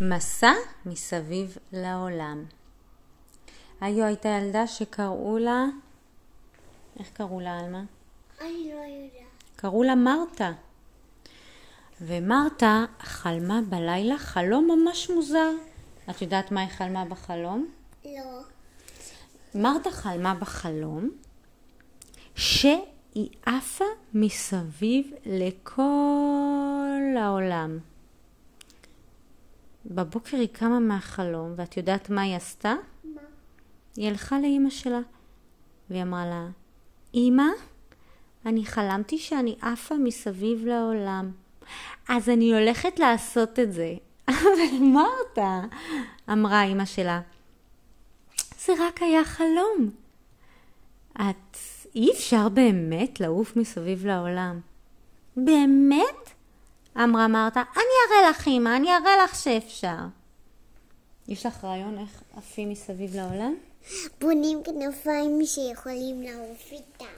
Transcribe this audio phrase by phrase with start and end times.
[0.00, 0.52] מסע
[0.86, 2.44] מסביב לעולם.
[3.80, 5.64] היו הייתה ילדה שקראו לה,
[6.98, 7.82] איך קראו לה עלמה?
[8.40, 9.52] אני לא יודעת.
[9.56, 10.52] קראו לה מרתה.
[12.00, 15.50] ומרתה חלמה בלילה חלום ממש מוזר.
[16.10, 17.66] את יודעת מה היא חלמה בחלום?
[18.04, 18.40] לא.
[19.54, 21.10] מרתה חלמה בחלום
[22.34, 23.84] שהיא עפה
[24.14, 27.78] מסביב לכל העולם.
[29.90, 32.74] בבוקר היא קמה מהחלום, ואת יודעת מה היא עשתה?
[33.04, 33.20] מה?
[33.96, 35.00] היא הלכה לאימא שלה,
[35.90, 36.48] והיא אמרה לה,
[37.14, 37.48] אמא,
[38.46, 41.30] אני חלמתי שאני עפה מסביב לעולם,
[42.08, 43.94] אז אני הולכת לעשות את זה.
[44.28, 45.60] אבל מרתה,
[46.32, 47.20] אמרה אימא שלה,
[48.64, 49.90] זה רק היה חלום.
[51.14, 51.56] את,
[51.94, 54.60] אי אפשר באמת לעוף מסביב לעולם.
[55.36, 56.35] באמת?
[57.04, 59.96] אמרה מרתה, אני אראה לך אמא, אני אראה לך שאפשר.
[61.28, 63.54] יש לך רעיון איך עפים מסביב לעולם?
[64.20, 67.14] בונים כנפיים שיכולים לעוף איתם.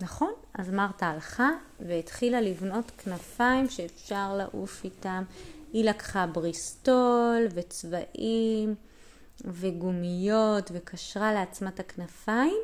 [0.00, 5.22] נכון, אז מרתה הלכה והתחילה לבנות כנפיים שאפשר לעוף איתם.
[5.72, 8.74] היא לקחה בריסטול וצבעים
[9.44, 12.58] וגומיות וקשרה לעצמה את הכנפיים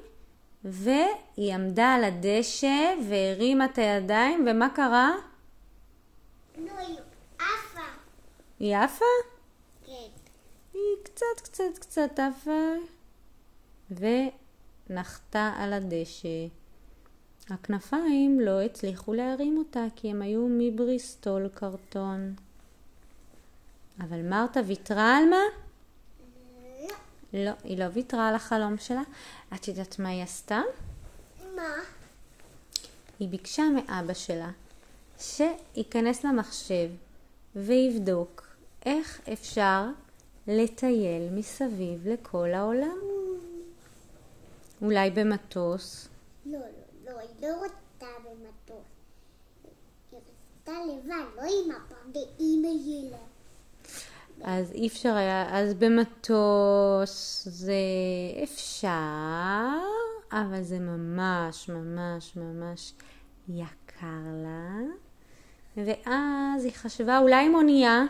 [0.65, 5.11] והיא עמדה על הדשא והרימה את הידיים ומה קרה?
[6.57, 6.99] לא, היא
[7.39, 7.81] עפה.
[8.59, 9.05] היא עפה?
[9.87, 10.09] כן.
[10.75, 12.73] היא קצת קצת קצת עפה
[13.91, 16.47] ונחתה על הדשא.
[17.51, 22.35] הכנפיים לא הצליחו להרים אותה כי הם היו מבריסטול קרטון.
[24.01, 25.43] אבל מרתה ויתרה על מה?
[26.81, 26.95] לא.
[27.33, 29.03] לא, היא לא ויתרה על החלום שלה.
[29.55, 30.61] את יודעת מה היא עשתה?
[31.57, 31.75] מה?
[33.19, 34.51] היא ביקשה מאבא שלה
[35.19, 36.89] שייכנס למחשב
[37.57, 38.47] ויבדוק
[38.87, 39.85] איך אפשר
[40.47, 42.99] לטייל מסביב לכל העולם.
[44.83, 46.09] אולי במטוס.
[46.47, 48.85] לא, לא, לא, היא לא רוצה במטוס.
[50.13, 53.19] היא רצתה לבד, לא עם אבא ואימא שלה.
[54.43, 57.75] אז אי אפשר היה, אז במטוס זה
[58.43, 58.89] אפשר,
[60.33, 62.93] אבל זה ממש ממש ממש
[63.49, 64.81] יקר לה.
[65.77, 68.05] ואז היא חשבה אולי עם אונייה.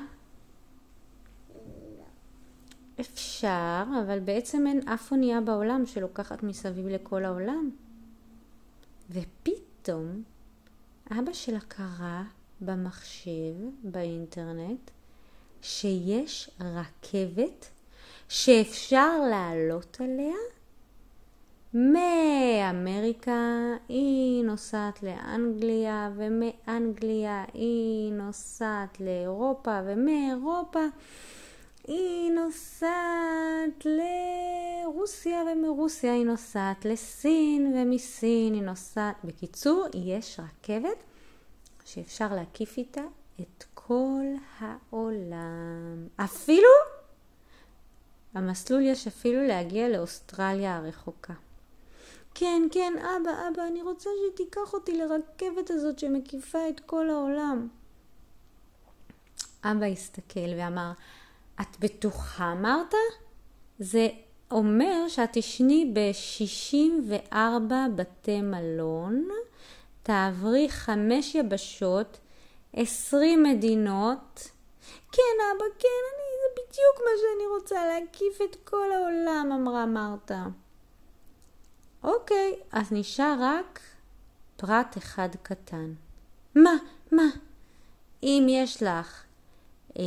[3.00, 7.70] אפשר, אבל בעצם אין אף אונייה בעולם שלוקחת מסביב לכל העולם.
[9.10, 10.22] ופתאום
[11.10, 12.22] אבא שלה קרא
[12.60, 14.90] במחשב, באינטרנט,
[15.62, 17.70] שיש רכבת
[18.28, 20.36] שאפשר לעלות עליה
[21.76, 30.84] מאמריקה היא נוסעת לאנגליה ומאנגליה היא נוסעת לאירופה ומאירופה
[31.84, 39.16] היא נוסעת לרוסיה ומרוסיה היא נוסעת לסין ומסין היא נוסעת...
[39.24, 41.02] בקיצור, יש רכבת
[41.84, 43.04] שאפשר להקיף איתה
[43.40, 44.24] את כל
[44.58, 46.08] העולם.
[46.16, 46.68] אפילו,
[48.34, 51.34] המסלול יש אפילו להגיע לאוסטרליה הרחוקה.
[52.38, 57.68] כן, כן, אבא, אבא, אני רוצה שתיקח אותי לרכבת הזאת שמקיפה את כל העולם.
[59.64, 60.92] אבא הסתכל ואמר,
[61.60, 62.94] את בטוחה, אמרת?
[63.78, 64.08] זה
[64.50, 67.36] אומר שאת תשני ב-64
[67.96, 69.28] בתי מלון,
[70.02, 72.18] תעברי חמש יבשות,
[72.72, 74.48] 20 מדינות.
[75.12, 80.44] כן, אבא, כן, אני, זה בדיוק מה שאני רוצה, להקיף את כל העולם, אמרה מרתה.
[82.06, 83.80] אוקיי, אז נשאר רק
[84.56, 85.92] פרט אחד קטן.
[86.54, 86.74] מה?
[87.12, 87.26] מה?
[88.22, 89.22] אם יש לך
[89.98, 90.02] אה,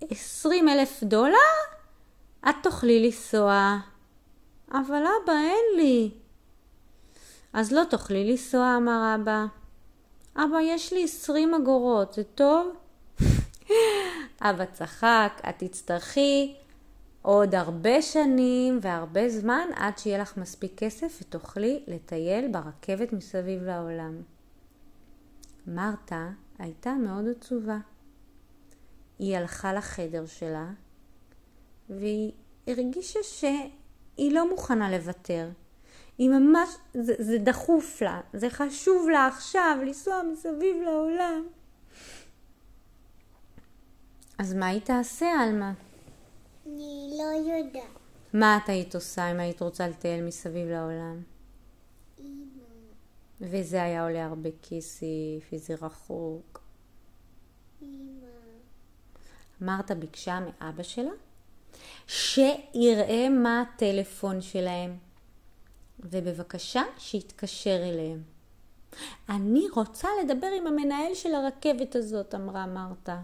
[0.00, 1.36] 20 אלף דולר,
[2.48, 3.78] את תוכלי לנסוע.
[4.70, 6.10] אבל אבא, אין לי.
[7.52, 9.46] אז לא תוכלי לנסוע, אמר אבא.
[10.36, 12.76] אבא, יש לי 20 אגורות, זה טוב?
[14.48, 16.54] אבא צחק, את תצטרכי
[17.22, 24.22] עוד הרבה שנים והרבה זמן עד שיהיה לך מספיק כסף ותוכלי לטייל ברכבת מסביב לעולם.
[25.66, 26.28] מרתה
[26.58, 27.78] הייתה מאוד עצובה.
[29.18, 30.66] היא הלכה לחדר שלה
[31.90, 32.32] והיא
[32.66, 35.48] הרגישה שהיא לא מוכנה לוותר.
[36.18, 41.46] היא ממש, זה, זה דחוף לה, זה חשוב לה עכשיו לנסוע מסביב לעולם.
[44.38, 45.72] אז מה היא תעשה, עלמה?
[46.74, 47.98] אני לא יודעת.
[48.32, 51.22] מה את היית עושה אם היית רוצה לטייל מסביב לעולם?
[53.40, 56.60] וזה היה עולה הרבה כסף, וזה רחוק.
[57.82, 58.26] אמא.
[59.60, 61.10] מרתה ביקשה מאבא שלה
[62.06, 64.96] שיראה מה הטלפון שלהם,
[65.98, 68.22] ובבקשה שיתקשר אליהם.
[69.28, 73.20] אני רוצה לדבר עם המנהל של הרכבת הזאת, אמרה מרתה.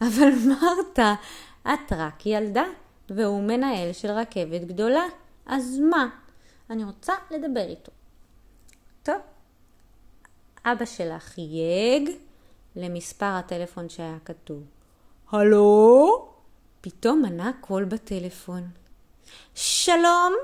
[0.00, 1.14] אבל מרתה,
[1.62, 2.64] את רק ילדה,
[3.10, 5.04] והוא מנהל של רכבת גדולה.
[5.46, 6.08] אז מה?
[6.70, 7.92] אני רוצה לדבר איתו.
[9.02, 9.16] טוב,
[10.64, 12.10] אבא שלה חייג
[12.76, 14.62] למספר הטלפון שהיה כתוב.
[15.30, 16.28] הלו?
[16.80, 18.68] פתאום ענה קול בטלפון.
[19.54, 20.34] שלום,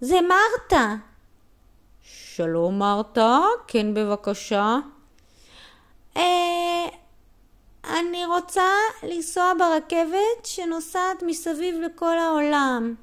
[0.00, 0.94] זה מרתה.
[2.02, 4.76] שלום מרתה, כן בבקשה.
[6.16, 6.86] אה,
[7.84, 8.68] אני רוצה
[9.02, 12.94] לנסוע ברכבת שנוסעת מסביב לכל העולם.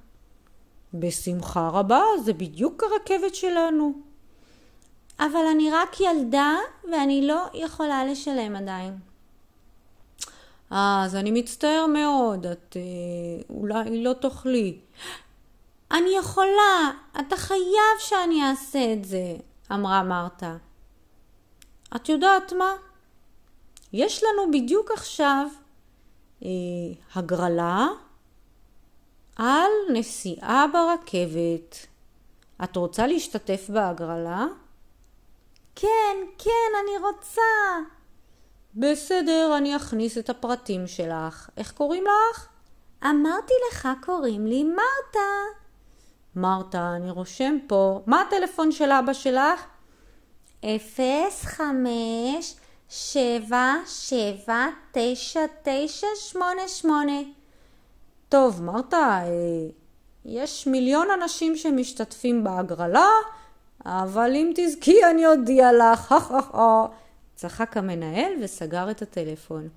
[0.94, 3.94] בשמחה רבה, זה בדיוק הרכבת שלנו.
[5.20, 6.58] אבל אני רק ילדה
[6.92, 8.98] ואני לא יכולה לשלם עדיין.
[10.70, 14.80] אז אני מצטער מאוד, את אה, אולי לא תוכלי.
[15.92, 19.36] אני יכולה, אתה חייב שאני אעשה את זה,
[19.72, 20.56] אמרה מרתה.
[21.96, 22.74] את יודעת מה?
[23.94, 25.48] יש לנו בדיוק עכשיו
[26.44, 26.50] אה,
[27.16, 27.88] הגרלה
[29.36, 31.88] על נסיעה ברכבת.
[32.64, 34.46] את רוצה להשתתף בהגרלה?
[35.76, 37.42] כן, כן, אני רוצה.
[38.76, 41.50] בסדר, אני אכניס את הפרטים שלך.
[41.58, 42.48] איך קוראים לך?
[43.06, 45.60] אמרתי לך, קוראים לי מרתה.
[46.36, 48.02] מרתה, אני רושם פה.
[48.06, 49.66] מה הטלפון של אבא שלך?
[50.66, 52.56] אפס, חמש,
[52.90, 57.22] שבע, שבע, תשע, תשע, שמונה, שמונה.
[58.30, 59.70] טוב, מרתה, אה,
[60.26, 63.10] יש מיליון אנשים שמשתתפים בהגרלה,
[63.86, 66.16] אבל אם תזכי אני אודיע לך,
[67.36, 69.70] צחק המנהל וסגר את הטלפון.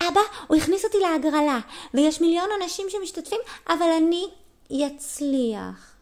[0.00, 1.60] אבא, הוא הכניס אותי להגרלה,
[1.94, 4.26] ויש מיליון אנשים שמשתתפים, אבל אני
[4.70, 5.94] יצליח.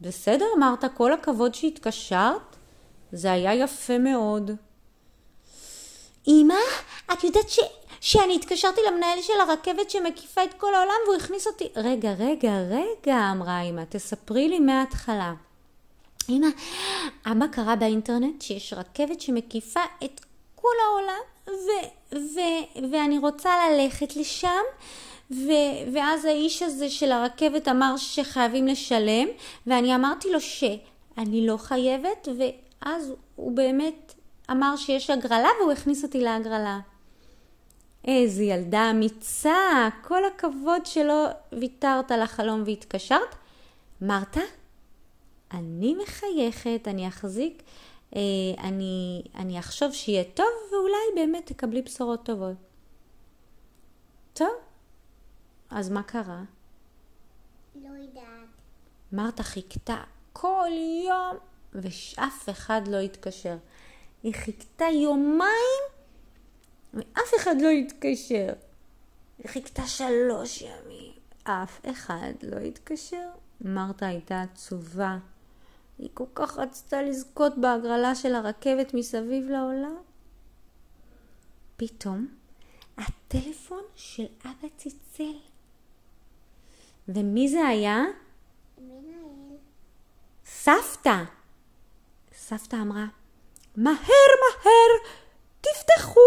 [0.00, 2.56] בסדר, אמרת, כל הכבוד שהתקשרת,
[3.12, 4.50] זה היה יפה מאוד.
[7.18, 7.60] את יודעת ש...
[8.00, 11.68] שאני התקשרתי למנהל של הרכבת שמקיפה את כל העולם והוא הכניס אותי...
[11.76, 15.34] רגע, רגע, רגע, אמרה אמא, תספרי לי מההתחלה.
[16.28, 16.46] אמא,
[17.26, 20.20] אבא קרא באינטרנט שיש רכבת שמקיפה את
[20.54, 24.62] כל העולם ו- ו- ואני רוצה ללכת לשם
[25.30, 29.28] ו- ואז האיש הזה של הרכבת אמר שחייבים לשלם
[29.66, 34.14] ואני אמרתי לו שאני לא חייבת ואז הוא באמת
[34.50, 36.78] אמר שיש הגרלה והוא הכניס אותי להגרלה.
[38.06, 43.34] איזה ילדה אמיצה, כל הכבוד שלא ויתרת על החלום והתקשרת.
[44.00, 44.40] מרתה,
[45.54, 47.62] אני מחייכת, אני אחזיק,
[48.16, 48.20] אה,
[48.58, 52.56] אני, אני אחשוב שיהיה טוב ואולי באמת תקבלי בשורות טובות.
[54.32, 54.52] טוב,
[55.70, 56.42] אז מה קרה?
[57.74, 58.24] לא יודעת.
[59.12, 60.02] מרתה חיכתה
[60.32, 60.70] כל
[61.06, 61.36] יום
[61.74, 63.56] ושאף אחד לא התקשר.
[64.22, 65.95] היא חיכתה יומיים
[66.94, 68.52] ואף אחד לא התקשר.
[69.46, 71.12] חיכתה שלוש ימים,
[71.44, 73.28] אף אחד לא התקשר.
[73.60, 75.18] מרתה הייתה עצובה.
[75.98, 79.96] היא כל כך רצתה לזכות בהגרלה של הרכבת מסביב לעולם.
[81.76, 82.28] פתאום
[82.98, 85.38] הטלפון של אבא צלצל.
[87.08, 88.04] ומי זה היה?
[90.46, 91.22] סבתא.
[92.32, 93.06] סבתא אמרה,
[93.76, 95.10] מהר מהר
[95.60, 96.20] תפתחו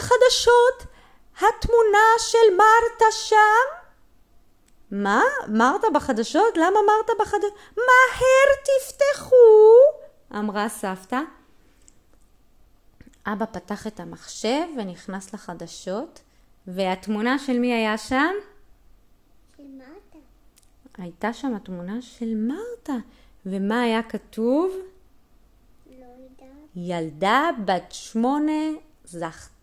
[0.00, 0.92] החדשות,
[1.36, 3.86] התמונה של מרתה שם.
[4.90, 5.22] מה?
[5.48, 6.56] מרתה בחדשות?
[6.56, 7.54] למה מרתה בחדשות?
[7.76, 9.36] מהר תפתחו!
[10.38, 11.20] אמרה סבתא.
[13.26, 16.20] אבא פתח את המחשב ונכנס לחדשות,
[16.66, 18.34] והתמונה של מי היה שם?
[19.56, 20.18] של מרתה.
[20.98, 22.96] הייתה שם התמונה של מרתה.
[23.46, 24.72] ומה היה כתוב?
[25.86, 26.48] לא יודעת.
[26.76, 28.52] ילדה בת שמונה
[29.04, 29.55] זכתה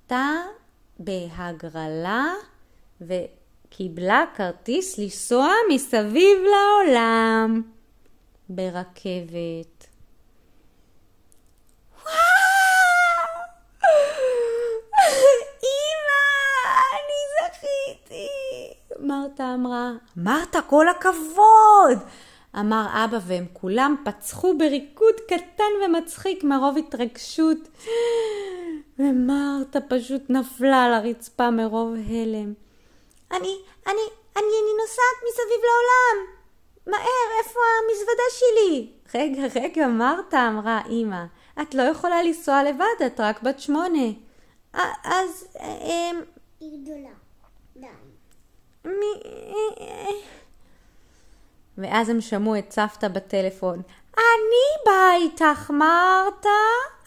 [1.00, 2.34] בהגרלה
[3.02, 7.62] וקיבלה כרטיס לנסוע מסביב לעולם
[8.50, 9.88] ברכבת.
[19.00, 19.92] מרתה אמרה.
[20.18, 21.98] מרתה, כל הכבוד!
[22.60, 27.58] אמר אבא והם כולם פצחו בריקוד קטן ומצחיק מרוב התרגשות.
[29.00, 32.54] ומרתה פשוט נפלה על הרצפה מרוב הלם.
[33.32, 33.58] אני,
[33.88, 34.02] אני, אני,
[34.36, 36.34] אני נוסעת מסביב לעולם.
[36.88, 38.92] מהר, איפה המזוודה שלי?
[39.16, 41.24] רגע, רגע, מרתה, אמרה אמא.
[41.62, 44.08] את לא יכולה לנסוע לבד, את רק בת שמונה.
[44.74, 46.22] "א- אז, אמ,
[46.60, 47.10] היא גדולה.
[47.78, 47.88] די.
[48.86, 49.22] מי...
[51.78, 53.82] ואז הם שמעו את סבתא בטלפון.
[54.18, 56.50] אני באה איתך, מרתה.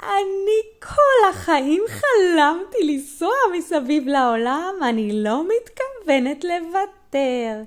[0.03, 7.63] אני כל החיים חלמתי לנסוע מסביב לעולם, אני לא מתכוונת לוותר.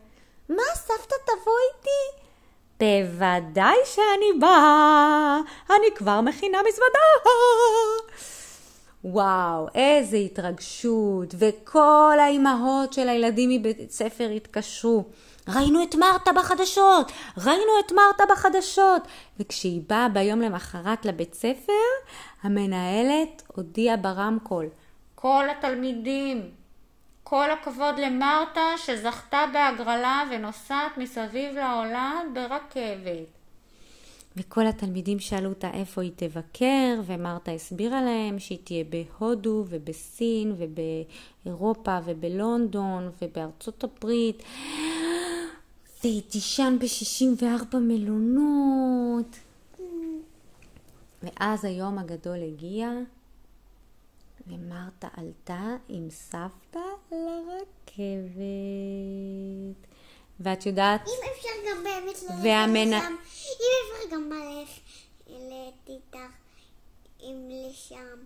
[0.49, 2.19] מה, סבתא תבוא איתי?
[2.79, 6.99] בוודאי שאני באה, אני כבר מכינה מזוודה.
[9.03, 15.05] וואו, איזה התרגשות, וכל האימהות של הילדים מבית ספר התקשרו.
[15.47, 19.01] ראינו את מרתה בחדשות, ראינו את מרתה בחדשות.
[19.39, 21.73] וכשהיא באה ביום למחרת לבית ספר,
[22.43, 24.65] המנהלת הודיעה ברמקול,
[25.15, 26.51] כל התלמידים,
[27.23, 33.38] כל הכבוד למרתה שזכתה בהגרלה ונוסעת מסביב לעולם ברכבת.
[34.39, 41.97] וכל התלמידים שאלו אותה איפה היא תבקר, ומרתה הסבירה להם שהיא תהיה בהודו ובסין ובאירופה
[42.05, 44.43] ובלונדון ובארצות הברית.
[46.03, 47.43] והיא תישן ב-64
[47.77, 49.35] מלונות.
[51.23, 52.89] ואז היום הגדול הגיע,
[54.47, 56.79] ומרתה עלתה עם סבתא
[57.11, 58.39] לרכבת.
[60.39, 63.15] ואת יודעת, אם אפשר גם באמת ללכת והמנ- אם
[64.11, 64.31] גם
[65.27, 66.17] ללכת איתך
[67.21, 68.17] אם לשם.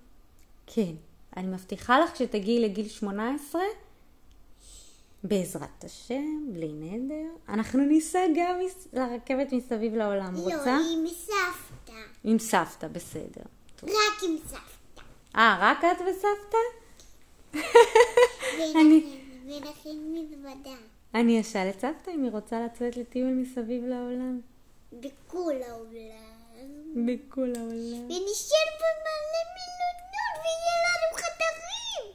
[0.67, 0.91] כן,
[1.37, 3.61] אני מבטיחה לך שתגיעי לגיל 18,
[5.23, 10.77] בעזרת השם, בלי נדר, אנחנו ניסע גם מס- לרכבת מסביב לעולם, לא, רוצה?
[10.93, 11.93] עם סבתא.
[12.23, 13.41] עם סבתא, בסדר.
[13.83, 13.91] רק
[14.23, 15.01] עם סבתא.
[15.35, 16.57] אה, רק את וסבתא?
[18.57, 20.75] ונכין ונכין מזוודה.
[21.15, 24.39] אני אשאל את סבתא אם היא רוצה לצאת לטיול מסביב לעולם.
[25.00, 27.05] בכל העולם.
[27.05, 28.05] בכל העולם.
[28.05, 30.00] ונשאר במלא מלונות
[30.43, 32.13] ויהיה לנו חדרים.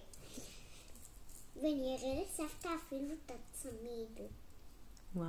[1.57, 4.27] ונראה לסבתא אפילו את הצמיד.
[5.17, 5.27] וואו,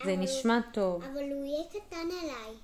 [0.00, 1.02] אבל- זה נשמע טוב.
[1.02, 2.54] אבל הוא יהיה קטן עליי.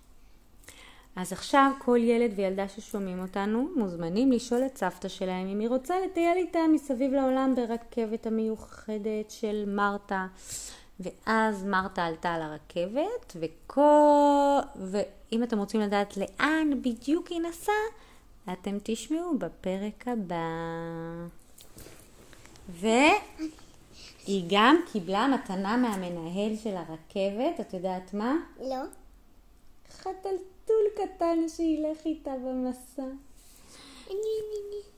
[1.16, 5.94] אז עכשיו כל ילד וילדה ששומעים אותנו מוזמנים לשאול את סבתא שלהם אם היא רוצה
[6.00, 10.26] לטייל איתם מסביב לעולם ברכבת המיוחדת של מרתה.
[11.00, 14.58] ואז מרתה עלתה על הרכבת, וכל...
[14.76, 17.74] ואם אתם רוצים לדעת לאן בדיוק היא נסעה,
[18.52, 20.36] אתם תשמעו בפרק הבא.
[22.68, 28.36] והיא גם קיבלה מתנה מהמנהל של הרכבת, את יודעת מה?
[28.60, 28.82] לא?
[29.90, 33.02] חתלתול קטן שילך איתה במסע.
[33.02, 33.12] אני,
[34.06, 34.91] אני, אני.